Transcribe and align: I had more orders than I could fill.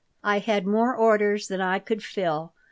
I 0.23 0.39
had 0.39 0.65
more 0.65 0.95
orders 0.95 1.47
than 1.47 1.61
I 1.61 1.77
could 1.77 2.03
fill. 2.03 2.53